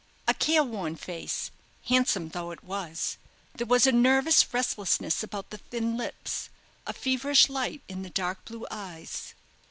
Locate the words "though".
2.29-2.49